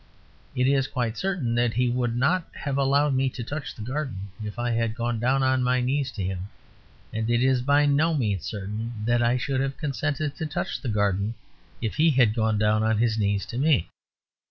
[0.55, 4.29] It is quite certain that he would not have allowed me to touch the garden
[4.43, 6.47] if I had gone down on my knees to him.
[7.13, 10.89] And it is by no means certain that I should have consented to touch the
[10.89, 11.35] garden
[11.83, 13.89] if he had gone down on his knees to me.